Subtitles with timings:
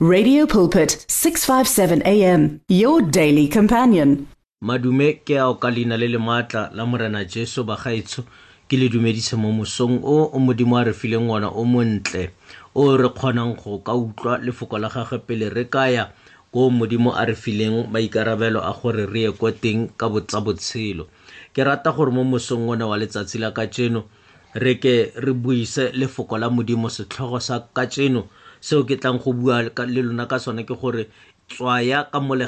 [0.00, 4.30] Radio Pulpit 657 AM your daily companion.
[4.62, 8.22] madume ke ao ka leina le le maatla la morena jesu bagaetsho
[8.70, 12.30] ke le dumedise mo mosong o o modimo a re fileng ngwana o montle
[12.78, 16.14] o re kgonang go ka utlwa lefoko la gagwe pele re kaya
[16.54, 21.10] ko modimo a re fileng maikarabelo a gore re ye ko teng ka tsa botshelo
[21.50, 24.06] ke rata gore mo mosong ona wa letsatsi la kajeno
[24.54, 28.30] re ke re buise lefoko la modimo setlhogo sa kajeno
[28.60, 31.06] seo ke tlang go bua le lona ka sone ke gore
[31.48, 32.46] tswaya ka mo le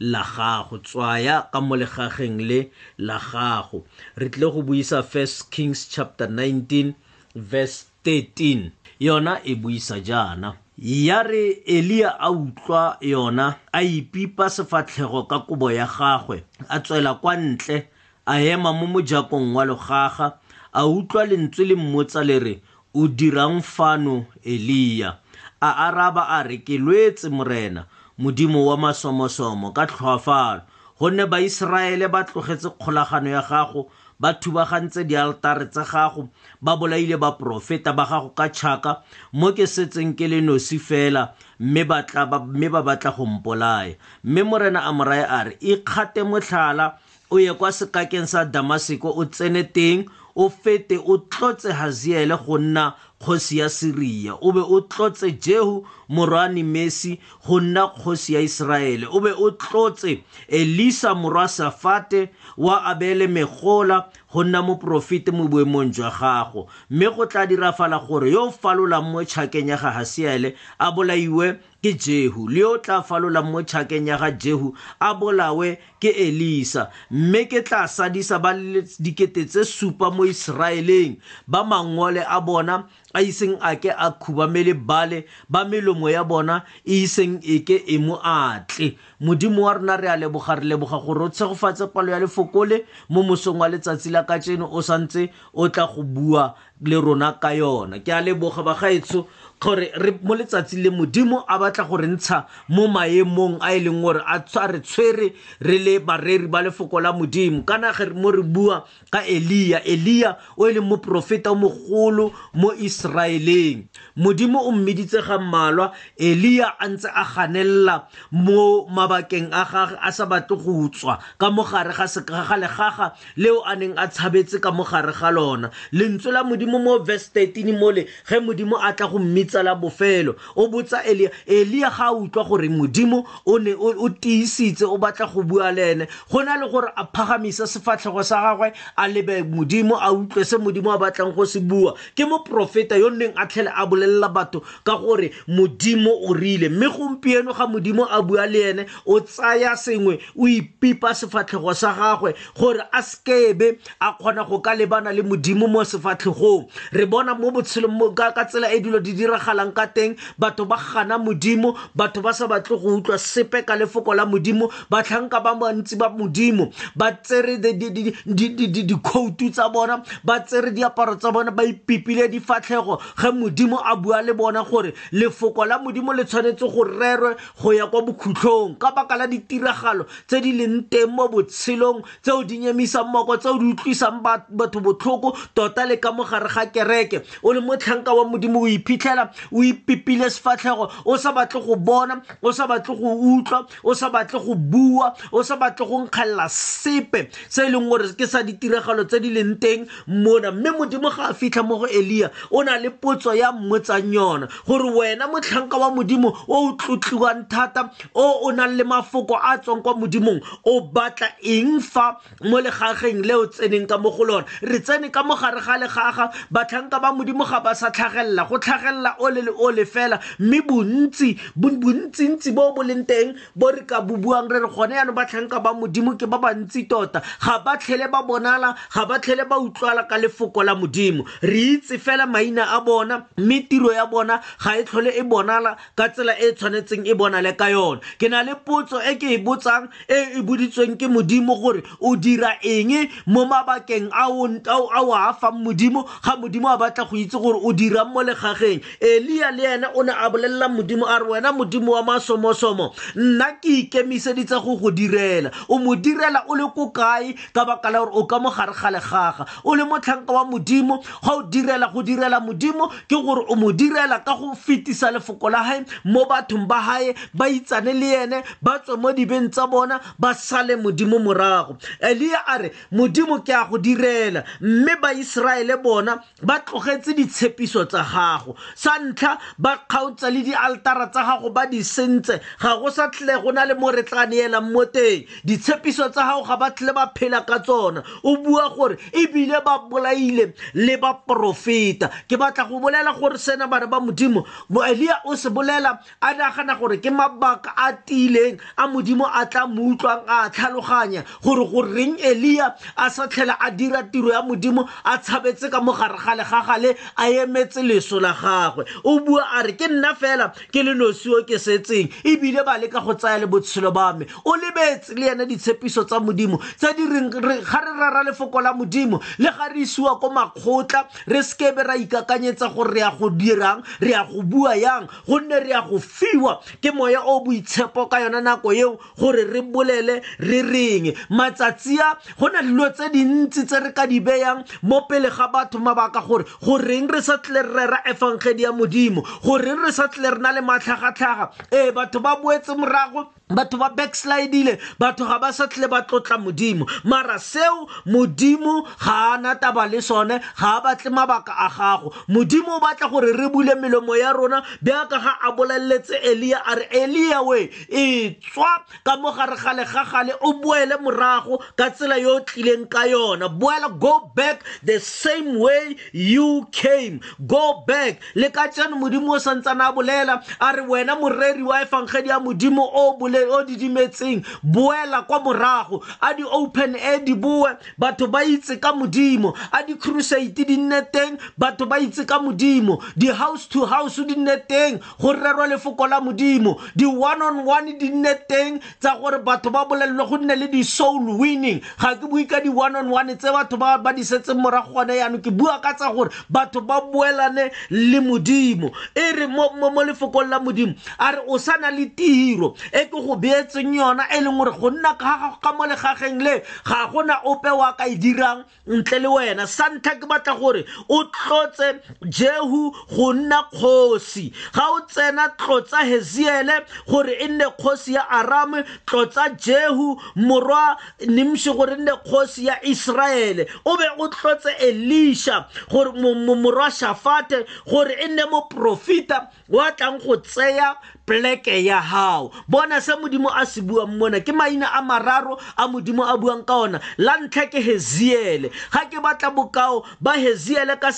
[0.00, 3.84] la gago tswaya ka mo legageng le la gago.
[4.16, 6.94] Re tlile go buisa first kings chapter 19
[7.34, 8.70] verse 13
[9.00, 10.56] yona e buisa jaana.
[10.78, 17.14] Ya re elia a utlwa yona a ipipa sefatlhego ka kobo ya gagwe a tswela
[17.14, 17.88] kwa ntle
[18.26, 20.38] a ema mo mojakong wa logaga
[20.72, 22.62] a utlwa lentswe le mmotsa le re
[22.94, 25.18] o dirang fano elia
[25.60, 27.86] a araba a re ke lwetse morena
[28.18, 30.62] modimo wa masomosomo ka tlhoafalo.
[30.98, 33.86] Gonne baiseraele ba tlogetse kgolagano ya gago
[34.18, 36.28] ba thubagantse dialtare tsa gago
[36.60, 41.84] ba bolaile baporofeta ba gago ka tšhaka mo ke setseng ke le nosi fela mme
[41.86, 43.94] ba batla go mpolaya.
[44.24, 46.98] Mme morena a moraya a re ikgate motlhala
[47.30, 52.58] o ye kwa sekakeng sa damaseko o tsene teng o fete o tlotse haziele go
[52.58, 58.40] nna kgosi ya siria o be o tlotse jehu morwani mesi go nna kgosi ya
[58.40, 65.48] iseraele o be o tlotse elisa morwa safate wa abele megola go nna moporofete mo
[65.48, 66.68] boemong jwa gago.
[66.90, 71.58] Mme go tla dirafala gore yo o falolang mo tšhakeng ya ga hasiele a bolaiwe
[71.82, 72.48] ke jehu.
[72.48, 76.90] Le yo tla falolang mo tšhakeng ya ga jehu a bolawe ke elisa.
[77.10, 78.52] Mme ke tla sadisa ba
[78.98, 81.16] dikete tse supa mo iseraeleng.
[81.46, 82.84] Ba mangole a bona
[83.14, 87.82] a iseng a ke a khubamele bale ba melomo ya bona e iseng e ke
[87.86, 88.96] e mo atle.
[89.20, 93.22] Modimo wa rona re a leboga re leboga gore o tshegofatse palo ya lefokole mo
[93.22, 97.98] mosong wa letsatsi la kajeno o santse o tla go bua le rona ka yona.
[97.98, 99.26] Ke a leboga bagaetsho
[99.60, 104.02] gore re mo letsatsi le modimo a batla gore ntsha mo maemong a e leng
[104.02, 104.38] gore a
[104.70, 107.64] re tshwere re le bareri ba lefoko la modimo.
[107.66, 112.72] Ka nage mo re bua ka elia elia o e leng moporofeta o mogolo mo
[112.72, 113.88] iseraeleng.
[114.16, 120.12] Modimo o mmeditse ga mmalwa elia a ntse a ganelela mo mabakeng a gage a
[120.12, 124.70] sa batle go tswa ka mogare ga sekaga legaga leo a neng a tshabetse ka
[124.70, 125.70] mogare ga lona.
[125.92, 129.74] Lentswe la modimo mo verse 13 mole ge modimo a tla go mmedisa bitsa la
[129.74, 130.36] bofelo.
[130.56, 135.42] O botsa elia elia ga utlwa gore modimo o ne o tiisitse o batla go
[135.42, 136.06] bua le ene.
[136.30, 140.56] Go na le gore a phagamisa sefatlhego sa gagwe a lebe modimo a utlwe se
[140.56, 141.94] modimo a batlang go se bua.
[142.14, 146.68] Ke moporofeta yo neng a tlhele a bolelela batho ka gore modimo o rile.
[146.68, 151.94] Mme gompieno ga modimo a bua le ene o tsaya sengwe o ipipa sefatlhego sa
[151.94, 156.68] gagwe gore a sekebe a kgona go ka lebana le modimo mo sefatlhegong.
[156.92, 160.76] Re bona mo botshelong ka tsela e dilo di dira diragalang ka teng batho ba
[160.76, 165.54] gana modimo batho ba sa batle go utlwa sepe ka lefoko la modimo batlhanka ba
[165.54, 172.28] bantsi ba modimo ba tsere dikhoutu tsa bona ba tsere diaparo tsa bona ba ipipile
[172.28, 177.36] difatlhego ge modimo a bua le bona gore lefoko la modimo le tshwanetse go rerwe
[177.62, 182.42] go ya kwa bokhutlhong ka baka la ditiragalo tse di leng teng mo botshelong tseo
[182.44, 187.22] di nyemisang moko tseo di utlwisang batho botlhoko tota le ka mogare ga kereke.
[187.42, 192.22] O le motlhanka wa modimo o iphitlhela o ipipile sefatlhego o sa batle go bona
[192.42, 196.48] o sa batle go utlwa o sa batle go bua o sa batle go nkgalela
[196.48, 200.50] sepe se e leng gore ke sa ditiragalo tse di leng teng mona.
[200.52, 204.48] Mme modimo ga a fitlha mo go elia o na le potso ya mmotsang yona
[204.66, 209.58] gore wena motlhanka wa modimo o o tlotliwang thata o o nang le mafoko a
[209.58, 214.24] tswang kwa modimong o batla eng fa mo legageng le o tseneng ka mo go
[214.24, 214.46] lona?
[214.62, 219.16] Re tsene ka mogare ga legaga batlhanka ba modimo ga ba sa tlhagelela go tlhagelela
[219.20, 223.84] o le le o le fela mme bontsi bontsintsi bo bo leng teng bo re
[223.86, 227.22] ka bobuang re re gone yaanong batlhanka ba modimo ke ba bantsi tota.
[227.40, 231.24] Ga ba tlhele ba bonala ga ba tlhele ba utlwala ka lefoko la modimo.
[231.42, 235.76] Re itse fela maina a bona mme tiro ya bona ga e tlhole e bonala
[235.96, 238.00] ka tsela e e tshwanetseng e bonale ka yone.
[238.18, 242.16] Ke na le potso e ke e botsang e e boditsweng ke modimo gore o
[242.16, 247.36] dira eng mo mabakeng a o a fang modimo ga modimo a batla go itse
[247.36, 248.80] gore o dirang mo legageng
[249.16, 253.52] elia le ene o ne a bolelela modimo a re wena modimo wa masomosomo nna
[253.60, 255.50] ke ikemiseditse go go direla.
[255.68, 257.34] O mo direla o le ko kae?
[257.54, 259.46] Ka baka la gore o ka mo gare ga legaga.
[259.64, 263.72] O le motlhanka wa modimo ga o direla go direla modimo ke gore o mo
[263.72, 268.42] direla ka go fetisa lefoko la gae mo bathong ba gae ba itsane le ene
[268.62, 271.76] ba tswe mo dibeng tsa bona ba sale modimo morago.
[272.00, 274.44] Elia a re modimo ke a go direla.
[274.60, 278.56] Mme baiseraele bona ba tlogetse ditshepiso tsa gago.
[278.74, 282.40] Sa ntlha ba kgaotsa le dialtara tsa gago ba di sentse.
[282.60, 285.24] Ga go sa tlile go na le mo re tla neelang mo teng.
[285.44, 288.02] Ditshepiso tsa gago ga ba tlile ba phela ka tsona.
[288.24, 292.10] O bua gore ebile ba bolaile le ba profeta.
[292.28, 296.34] Ke batla go bolela gore sena bana ba modimo mo elia o se bolela a
[296.34, 301.64] nagana gore ke mabaka a tiileng a modimo a tla mo utlwang a tlhaloganya gore
[301.70, 306.34] goreng elia a sa tlhela a dira tiro ya modimo a tshabetse ka mogare ga
[306.36, 310.94] legagale a emetse leso la gagwe o bua a re ke nna fela ke le
[310.94, 314.26] nosiwo ke setseng ebile ba leka go tsaya le botshelo ba me.
[314.44, 319.20] O lebetse le ena ditshepiso tsa modimo tse di ga re rara lefoko la modimo
[319.38, 323.82] le ga re isiwa ko makgotla re sekebe ra ikakanyetsa gore re ya go dirang
[324.00, 326.60] re ya go bua yang gonne re ya go fiwa.
[326.82, 331.14] Ke moya o boitshepo ka yona nako eo gore re bolele re reng.
[331.30, 335.48] Matsatsi a go na dilo tse dintsi tse re ka di beyang mo pele ga
[335.48, 340.08] batho mabaka gore goreng re sa tle re rera efangedi ya modimo goreng re sa
[340.08, 341.50] tle re na le matlhagatlhaga.
[341.72, 346.38] Ee batho ba boetse morago batho ba backslidile batho ga ba sa tlile ba tlotla
[346.38, 346.86] modimo.
[347.04, 352.12] Mara seo modimo ga a na taba le sone ga a batle mabaka a gago.
[352.28, 356.76] Modimo o batla gore re bule melomo ya rona bjaka ga a boleletse elia a
[356.76, 362.18] re elia we e tswa ka mo gare ga legagale o boele morago ka tsela
[362.20, 363.48] yo o tlileng ka yona.
[363.48, 367.20] Boela go back the same way you came.
[367.46, 368.20] Go back.
[368.34, 372.38] Le ka tseno modimo o santsane a bolela a re wena moreri wa efangedi ya
[372.40, 376.02] modimo o bole o didimetseng boela kwa morago.
[376.20, 379.54] A di-open air di boe batho ba itse ka modimo.
[379.72, 382.98] A di-crusade di nne teng batho ba itse ka modimo.
[383.16, 386.78] Di-house to house di nne teng go rerwa lefoko la modimo.
[386.96, 391.38] Di-one on one di nne teng tsa gore batho ba bolelelwe go nne le di-soul
[391.38, 391.80] winning.
[391.98, 395.14] Ga ke bue ka di-one on one tse batho ba ba di setseng morago gone
[395.14, 398.90] yaanong ke bua ka tsa gore batho ba boelane le modimo.
[399.14, 399.68] E re mo
[400.02, 402.74] lefokong la modimo a re o sa na le tiro.
[402.92, 407.40] E ke beetseng yona e leng gore go nna ka mo legageng le ga gona
[407.44, 409.66] ope wa ka e dirang ntle le wena.
[409.66, 414.52] Sa ntlha ke batla gore o tlotse jehu go nna kgosi.
[414.72, 420.96] Ga o tsena tlotsa heziele gore e nne kgosi ya arame tlotsa jehu morwa
[421.26, 427.66] nimshi gore e nne kgosi ya iseraele o be o tlotse elisha gore morwa shafate
[427.86, 430.96] gore e nne moprofita wa tlang go tseya
[431.28, 432.50] pleke ya hao.
[432.68, 436.64] Bona se modimo a se buang mona ke maina a mararo a modimo a buang
[436.64, 437.00] ka ona.
[437.18, 438.70] La ntlha ke heziele.
[438.90, 441.10] Ga ke batla bokao ba heziele ka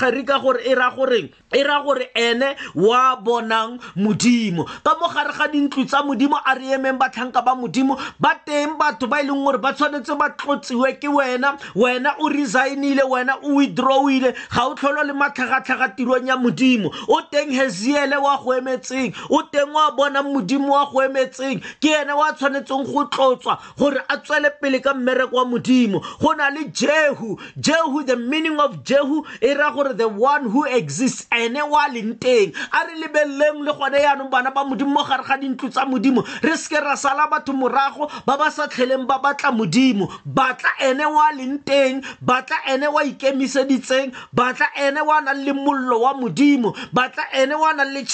[0.00, 1.30] gari ka gore e ra goreng?
[1.54, 4.66] E ra gore ene wa bonang modimo.
[4.82, 8.74] Ka mo gare ga dintlo tsa modimo a re emeng batlhanka ba modimo ba teng
[8.78, 11.54] batho ba e leng gore ba tshwanetse ba tlotsiwe ke wena.
[11.76, 14.34] Wena o resignile wena o withdrawile.
[14.50, 16.90] Ga o tlholo le matlhagatlhaga tirong ya modimo.
[17.08, 21.60] O teng heziele wa go emetseng o teng wa bona modimo wa go emetseng.
[21.80, 26.00] Ke ene wa tshwanetseng go tlotswa gore a tswele pele ka mmereko wa modimo.
[26.20, 27.38] Go na le jehu.
[27.60, 32.18] Jehu the meaning of jehu e ra gore the one who exists ene wa leng
[32.18, 32.52] teng.
[32.72, 36.22] A re lebeleleng le gone yaanong bana ba modimo mo gare ga dintlo tsa modimo.
[36.42, 40.08] Re seke ra sala batho morago ba ba sa tlheleng ba batla modimo.
[40.24, 46.00] Batla ene wa leng teng batla ene wa ikemiseditseng batla ene wa nang le mollo
[46.00, 48.04] wa modimo batla ene wa nang le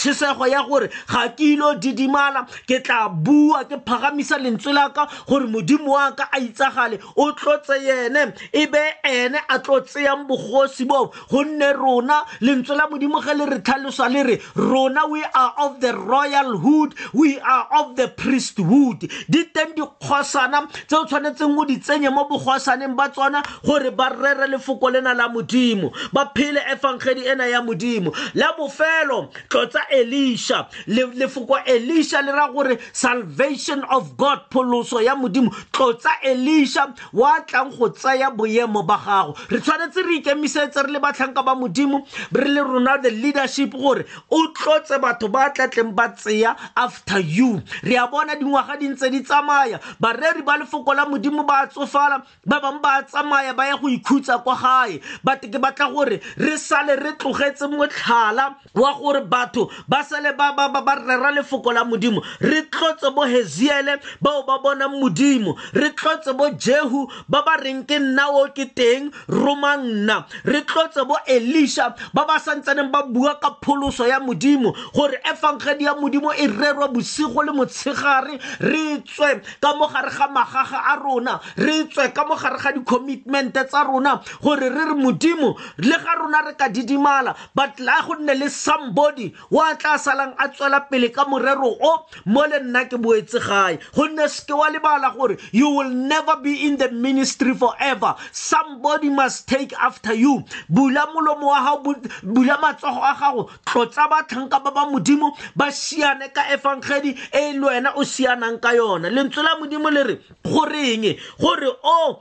[0.41, 5.47] tšhisego ya gore ga ke ilo didimala ke tla bua ke phagamisa lentswe la gore
[5.47, 9.81] modimo wa ka a itsagale o tlotse yene e be ene a tlo
[10.27, 11.11] bogosi boo.
[11.31, 15.81] Gonne rona lentswe la modimo ge le re tlhaloswa le re rona we are of
[15.81, 19.11] the royal hood we are of the priesthood.
[19.29, 24.09] Di teng dikgosana tse o tshwanetseng o di tsenye mo bogosaneng ba tsona gore ba
[24.11, 28.13] rere lefoko lena la modimo ba phele efangedi ena ya modimo.
[28.35, 30.69] La bofelo tlotsa elia elisha.
[30.87, 37.71] Lefoko elisha le ra gore salvation of god pholoso ya modimo tlotsa elisha wa tlang
[37.77, 39.37] go tsaya boemo ba gago.
[39.51, 44.05] Re tshwanetse re ikemisetse re le batlhanka ba modimo re le rona the leadership gore
[44.31, 47.63] o tlotse batho ba tlatleng ba tseya after you.
[47.83, 49.81] Re a bona dingwaga di ntse di tsamaya.
[50.01, 54.43] Bareri ba lefoko la modimo ba tsofala ba bangwe ba tsamaya ba ya go ikhutsa
[54.43, 55.01] kwa gae.
[55.25, 60.95] Bate ke batla gore re sale re tlogetse motlhala wa gore batho ba sale ba
[61.07, 62.23] rera lefoko la modimo.
[62.41, 65.57] Re tlotse bo heziele bao ba bonang modimo.
[65.73, 70.27] Re tlotse bo jehu ba ba reng ke nna o ke teng roma nna.
[70.45, 75.85] Re tlotse bo elisha ba ba santsaneng ba bua ka pholoso ya modimo gore efangedi
[75.85, 78.39] ya modimo e rerwa bosigo le motshegare.
[78.61, 81.41] Re tswe ka mogare ga magaga a rona.
[81.57, 86.43] Re tswe ka mogare ga di-commitmente tsa rona gore re re modimo le ga rona
[86.47, 91.09] re ka didimala but la go nne le somebody wa tla salang a tswela pele
[91.13, 93.79] ka morero o mo le nna ke boetse gae.
[93.95, 98.15] Gonne seke wa lebala gore you will never be in the ministry forever.
[98.33, 100.45] Somebody must take after you.
[100.69, 106.33] Bula molomo wa gago bula matsogo a gago tlotsa batlhanka ba ba modimo ba siane
[106.33, 109.11] ka efangedi e le wena o sianang ka yona.
[109.11, 112.21] Lentswe la modimo le re goreng gore oh,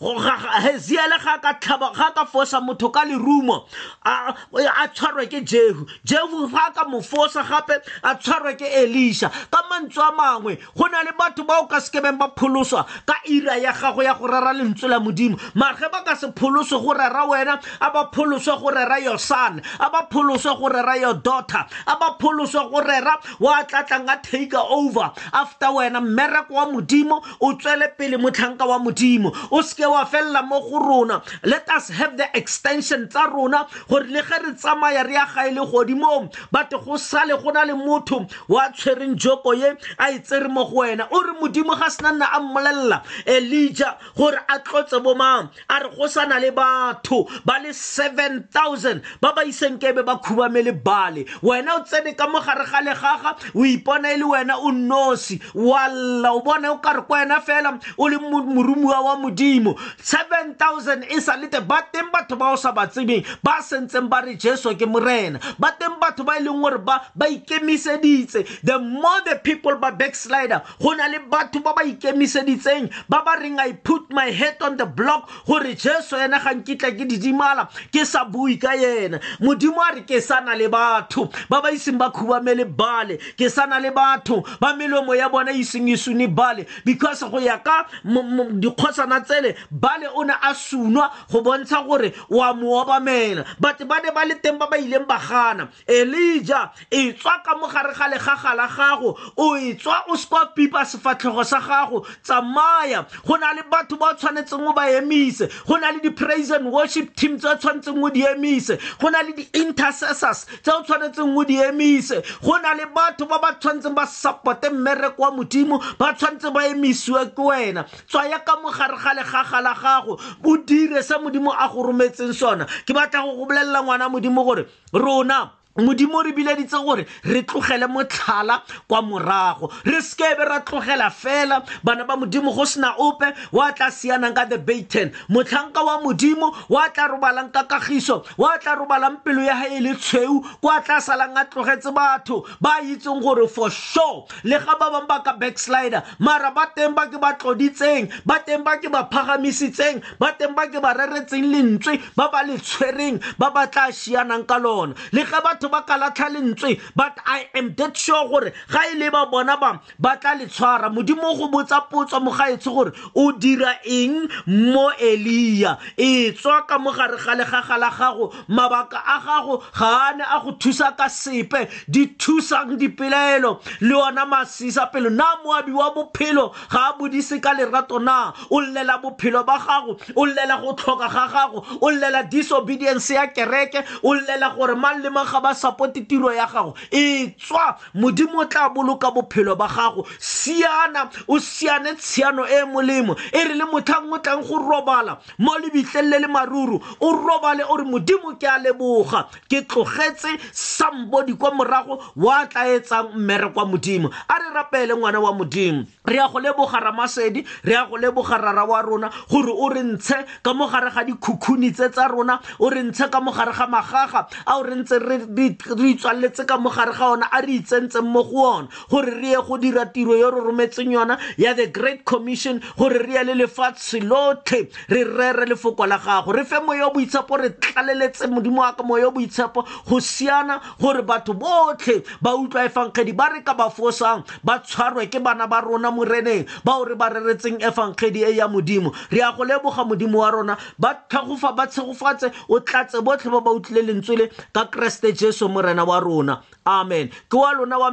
[0.00, 0.18] o
[0.60, 3.66] heziele ga ka fosa motho ka lerumo
[4.04, 5.86] a tshwarwe ke jehu.
[6.04, 9.30] Jehu ka mo fosa gape a tshwarwe ke elisha.
[9.50, 13.14] Ka mantswe a mangwe go na le batho ba o ka sekebeng ba pholoswa ka
[13.26, 15.38] ira ya gago ya go rera lentswe la modimo.
[15.54, 19.60] Mare ba ka se pholoswe go rera wena a ba pholoswe go rera your son
[19.80, 24.20] a ba pholoswe go rera your daughter a ba pholoswe go rera wa tlatlang a
[24.22, 25.98] take over after wena.
[26.00, 29.34] Mmereko wa modimo o tswele pele motlhanka wa modimo.
[29.50, 31.22] O seke wa felela mo go rona.
[31.42, 35.50] Let us have the extension tsa rona gore le ge re tsamaya re ya gae
[35.50, 36.30] le godimong
[36.68, 40.64] bate go sale go na le motho wa tshwereng joko ye a e tsere mo
[40.64, 45.48] go wena o re modimo ga sena nna a mmolelela elija gore a tlotse bomang
[45.68, 51.24] a re go sana le batho ba le 7000 ba ba isenkebe ba khubamele bale
[51.42, 56.32] wena o tsene ka mogare ga legaga o ipona e le wena o nosi walla
[56.32, 61.36] o bona o kare kwa wena fela o le morumuwa wa modimo 7000 e sa
[61.36, 64.86] lete ba teng batho ba o sa ba tsebeng ba sentseng ba re jesu ke
[64.86, 68.46] morena ba teng batho ba e leng gore ba ikemiseditse.
[68.62, 73.36] The more the people ba backslider go na le batho ba ba ikemiseditseng ba ba
[73.40, 77.68] reng i put my head on the block gore jesu ena ga nkitla ke didimala
[77.92, 79.20] ke sa bui ka yena.
[79.40, 81.30] Modimo a re ke sana le batho.
[81.48, 84.42] Ba ba iseng ba khubamele bale ke sana le batho.
[84.60, 86.66] Ba melomo ya bona iseng e bale.
[86.84, 92.52] Because go ya ka dikgotsana tsele bale o ne a sunwa go bontsha gore wa
[92.54, 93.44] mo obamela.
[93.60, 95.68] But ba ne ba le teng ba ba ileng ba gana.
[95.86, 96.47] Elija
[96.90, 101.44] e tswa ka mogare ga legaga la gago o e tswa o sekwa pipa sefatlhego
[101.44, 103.06] sa gago tsamaya.
[103.26, 106.70] Go na le batho ba o tshwanetseng o ba emise go na le di-praise and
[106.70, 111.36] worship team tse o tshwanetseng o di emise go na le di-intercessors tse o tshwanetseng
[111.36, 115.78] o di emise go na le batho ba ba tshwanetseng ba supporte mmereko wa modimo
[115.98, 117.84] ba tshwanetse ba emisiwe ke wena.
[118.08, 122.66] Tswaya ka mogare ga legaga la gago o dire se modimo a go rometseng sona.
[122.86, 127.86] Ke batla go go bolelela ngwana modimo gore rona modimo re bileditse gore re tlogele
[127.86, 129.72] motlhala kwa morago.
[129.84, 131.64] Re sekebe ra tlogela fela.
[131.84, 136.54] Bana ba modimo go sena ope wa tla sianang ka the baten motlhanka wa modimo
[136.68, 140.80] wa tla robalang ka kagiso wa tla robalang pelo ya ga e le tshweu kwa
[140.80, 144.26] tla salang a tlogetse batho ba itseng gore for sure.
[144.44, 148.38] Le ga ba bangwe ba ka backslider mara ba teng ba ke ba tloditseng ba
[148.44, 152.58] teng ba ke ba phagamisitseng ba teng ba ke ba reretseng lentswe ba ba le
[152.58, 154.94] tshwereng ba ba tla sianang ka lona.
[155.12, 158.80] Le ge batho batho ba ka latlha lentswe but i am dead sure gore ga
[158.92, 160.90] e le ba bona ba ba tla le tshwara.
[160.90, 166.78] Modimo go botsa potso mo gaetsho gore o dira eng mo elia e tswa ka
[166.78, 171.08] mogare ga legaga la gago mabaka a gago ga a ne a go thusa ka
[171.08, 175.10] sepe di thusang dipelaelo le ona masisa pelo.
[175.10, 178.32] Na moabi wa bophelo ga a bodise ka lerato na?
[178.50, 183.26] O llela bophelo ba gago o llela go tlhoka ga gago o llela disobedience ya
[183.26, 186.74] kereke o llela gore mang le mang ga ba support tiro ya gago.
[186.90, 190.06] E tswa modimo o tla boloka bophelo ba gago.
[190.18, 193.16] Siana o siane tshiano e molemo.
[193.32, 195.18] E re le motlhang o tlang go robala.
[195.38, 199.26] Mo lebitleng le le maruru o robale o re modimo ke a leboga.
[199.48, 204.10] Ke tlogetse sambodi kwa morago wa tla etsang mmere kwa modimo.
[204.28, 205.84] A re rapele ngwana wa modimo.
[206.06, 209.82] Re ya go leboga ramasedi re ya go leboga rara wa rona gore o re
[209.82, 214.26] ntshe ka mogare ga dikhukhuni tse tsa rona o re ntshe ka mogare ga magaga
[214.46, 214.98] a o re ntse
[215.38, 219.36] re itswaletse ka mogare ga ona a re itsentseng mo go ona gore re ye
[219.46, 223.34] go dira tiro yo re rometseng yona ya the great commission gore re ye le
[223.34, 226.32] lefatshe lotlhe re rere lefoko la gago.
[226.32, 231.34] Re fe moyo boitshepo re tlaleletse modimo wa ka moyo boitshepo go siana gore batho
[231.34, 235.90] botlhe ba utlwa efangedi ba re ka ba fosang ba tshwarwe ke bana ba rona
[235.90, 238.92] moreneng bao re ba reretseng efangedi e ya modimo.
[239.10, 243.40] Re ya go leboga modimo wa rona ba tlhagofa ba tshegofatse o tlatse botlhe ba
[243.40, 247.90] ba utlwile lentswe le ka kreste jesu morena wa rona amen ke wa lona wa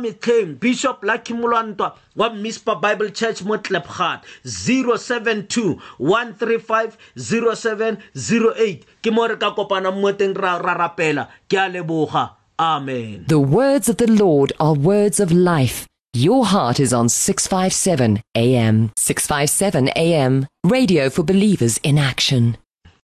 [0.60, 9.36] bishop lucky Moloantoa wa mispa bible church mo tlepgat 072 135 0708 ke mo re
[9.36, 14.54] ka kopanang mo teng ra rapela ke a leboga amen The words of the Lord
[14.60, 15.88] are words of life.
[16.14, 18.92] Your heart is on 657 AM.
[18.96, 20.48] 657 AM.
[20.64, 22.56] Radio for believers in action.